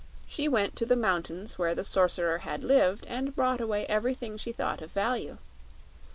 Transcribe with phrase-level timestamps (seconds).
[0.27, 4.51] She went to the mountains where the Sorcerer had lived and brought away everything she
[4.51, 5.37] thought of value.